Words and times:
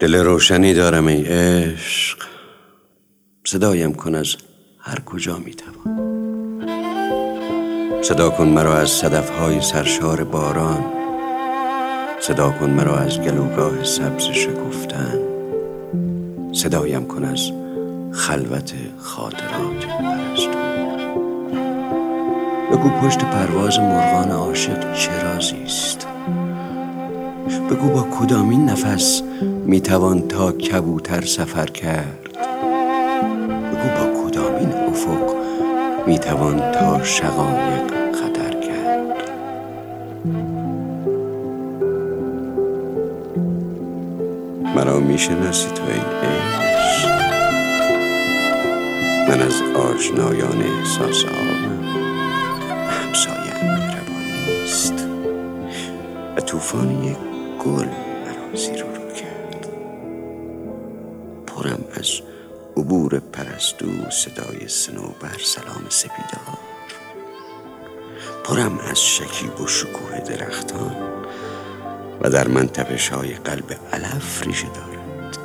دل 0.00 0.14
روشنی 0.14 0.74
دارم 0.74 1.06
ای 1.06 1.24
عشق. 1.24 2.18
صدایم 3.46 3.94
کن 3.94 4.14
از 4.14 4.36
هر 4.78 5.00
کجا 5.00 5.38
می‌توان. 5.38 6.10
صدا 8.02 8.30
کن 8.30 8.48
مرا 8.48 8.76
از 8.76 8.90
صدفهای 8.90 9.60
سرشار 9.60 10.24
باران. 10.24 10.84
صدا 12.20 12.50
کن 12.50 12.70
مرا 12.70 12.96
از 12.98 13.20
گلوگاه 13.20 13.84
سبز 13.84 14.22
شکفتن. 14.22 15.18
صدایم 16.52 17.06
کن 17.06 17.24
از 17.24 17.50
خلوت 18.12 18.74
خاطرات 18.98 19.86
پرستو 19.86 20.58
بگو 22.72 22.90
پشت 22.90 23.18
پرواز 23.24 23.78
مرغان 23.78 24.30
عاشق 24.30 24.92
چه 24.94 25.22
رازیست 25.22 26.06
بگو 27.48 27.88
با 27.88 28.06
کدامین 28.18 28.64
نفس 28.64 29.22
می‌توان 29.66 30.28
تا 30.28 30.52
کبوتر 30.52 31.20
سفر 31.24 31.66
کرد؟ 31.66 32.28
بگو 33.72 33.88
با 33.98 34.22
کدامین 34.22 34.72
افق 34.72 35.34
می‌توان 36.06 36.72
تا 36.72 37.02
شقایق 37.04 37.90
خطر 38.12 38.60
کرد؟ 38.60 39.30
مرا 44.76 45.00
می‌شناسی 45.00 45.68
تو 45.68 45.82
ای 45.82 46.00
من 49.28 49.42
از 49.42 49.62
آشنایان 49.94 50.62
احساس 50.62 51.24
آبم 51.24 51.84
همسایم 52.88 53.60
مهربانی 53.62 54.62
است 54.64 55.06
و 56.36 56.40
طوفان 56.40 57.04
یک 57.04 57.29
گل 57.64 57.86
مرا 57.86 58.56
زیر 58.56 58.82
رو 58.82 59.12
کرد. 59.12 59.66
پرم 61.46 61.84
از 61.94 62.10
عبور 62.76 63.18
پرستو 63.18 63.86
صدای 64.10 64.68
سنوبر 64.68 65.38
سلام 65.44 65.86
سپیدار. 65.88 66.58
پرم 68.44 68.78
از 68.78 69.02
شکیب 69.02 69.60
و 69.60 69.66
شکوه 69.66 70.20
درختان 70.20 70.96
و 72.20 72.30
در 72.30 72.48
من 72.48 72.70
های 73.12 73.34
قلب 73.34 73.76
علف 73.92 74.46
ریشه 74.46 74.66
دارد. 74.66 75.38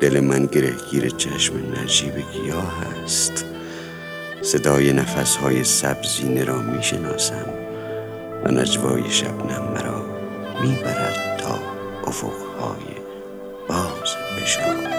دل 0.00 0.20
من 0.20 0.46
گره 0.46 1.10
چشم 1.10 1.54
نجیب 1.82 2.14
گیاه 2.32 2.74
است. 3.04 3.44
صدای 4.42 4.92
نفس 4.92 5.36
های 5.36 5.64
سبزینه 5.64 6.44
را 6.44 6.58
می 6.58 6.82
شناسم 6.82 7.65
و 8.44 8.50
نجوای 8.50 9.10
شبنم 9.10 9.72
مرا 9.74 10.02
می 10.62 10.76
برد 10.84 11.36
تا 11.38 11.58
افقهای 12.06 12.96
باز 13.68 14.16
بشارت 14.42 14.96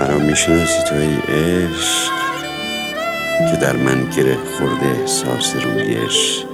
مرا 0.00 0.18
می 0.18 0.36
شناسی 0.36 0.82
تو 0.82 0.94
ای 0.94 1.36
عشق 1.36 2.12
که 3.50 3.56
در 3.56 3.76
من 3.76 4.10
گره 4.16 4.36
خورده 4.58 5.00
احساس 5.00 5.56
رویش 5.56 6.44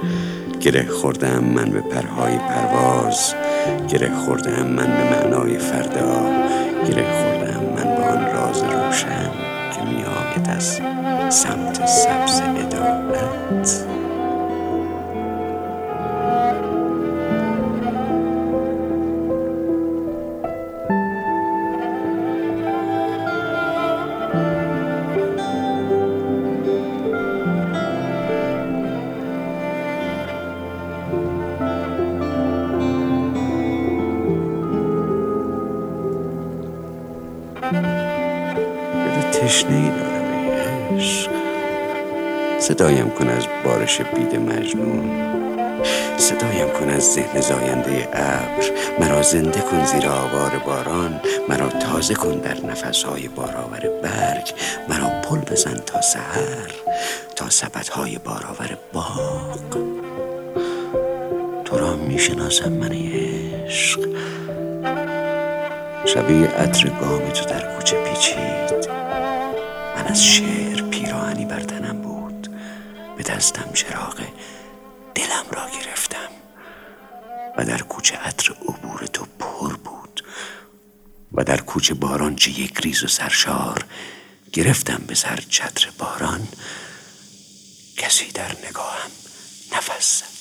گره 0.61 0.87
خوردم 0.87 1.43
من 1.43 1.69
به 1.69 1.81
پرهای 1.81 2.37
پرواز 2.37 3.33
گره 3.89 4.11
خوردم 4.15 4.67
من 4.67 4.87
به 4.87 5.03
معنای 5.03 5.57
فردا. 5.57 6.66
دل 37.61 39.31
تشنه 39.31 39.75
ای 39.75 39.89
دارم 39.89 40.31
ای 40.33 40.97
عشق. 40.97 41.31
صدایم 42.59 43.09
کن 43.09 43.29
از 43.29 43.47
بارش 43.65 44.01
بید 44.01 44.35
مجنون. 44.35 45.27
صدایم 46.17 46.69
کن 46.69 46.89
از 46.89 47.13
ذهن 47.13 47.41
زاینده 47.41 48.09
ابر. 48.13 48.65
مرا 48.99 49.21
زنده 49.21 49.61
کن 49.61 49.85
زیر 49.85 50.07
آوار 50.07 50.61
باران. 50.65 51.21
مرا 51.49 51.69
تازه 51.69 52.13
کن 52.13 52.37
در 52.37 52.65
نفسهای 52.65 53.27
بارآور 53.27 53.89
برگ. 54.03 54.53
مرا 54.89 55.21
پل 55.21 55.37
بزن 55.37 55.77
تا 55.85 56.01
سحر 56.01 56.71
تا 57.35 57.49
سبدهای 57.49 58.17
بارآور 58.17 58.77
باغ. 58.93 59.77
تو 61.65 61.77
را 61.77 61.95
می‌شناسم 61.95 62.71
من 62.71 62.91
عشق. 62.91 63.99
شبیه 66.13 66.47
عطر 66.47 66.89
گام 66.89 67.29
تو 67.29 67.45
در 67.45 67.75
کوچه 67.75 68.03
پیچید. 68.03 68.89
من 69.95 70.05
از 70.07 70.25
شعر 70.25 70.81
پیراهنی 70.81 71.45
بر 71.45 71.59
تنم 71.59 72.01
بود. 72.01 72.47
به 73.17 73.23
دستم 73.23 73.73
چراغ 73.73 74.19
دلم 75.15 75.45
را 75.51 75.69
گرفتم. 75.69 76.29
و 77.57 77.65
در 77.65 77.81
کوچه 77.81 78.17
عطر 78.17 78.51
عبور 78.51 79.05
تو 79.13 79.25
پر 79.39 79.73
بود. 79.75 80.23
و 81.33 81.43
در 81.43 81.61
کوچه 81.61 81.93
باران 81.93 82.35
چه 82.35 82.59
یک 82.59 82.79
ریز 82.79 83.03
و 83.03 83.07
سرشار 83.07 83.85
گرفتم 84.53 85.03
به 85.07 85.15
سر 85.15 85.39
چتر 85.49 85.89
باران. 85.97 86.47
کسی 87.97 88.31
در 88.31 88.51
نگاهم 88.69 89.11
نفس 89.77 90.36